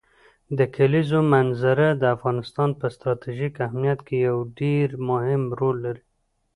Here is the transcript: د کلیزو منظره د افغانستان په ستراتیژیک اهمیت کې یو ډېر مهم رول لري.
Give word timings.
د 0.57 0.59
کلیزو 0.75 1.19
منظره 1.33 1.87
د 2.01 2.03
افغانستان 2.15 2.69
په 2.79 2.85
ستراتیژیک 2.95 3.53
اهمیت 3.67 3.99
کې 4.07 4.17
یو 4.27 4.37
ډېر 4.59 4.87
مهم 5.09 5.41
رول 5.59 5.77
لري. 5.85 6.03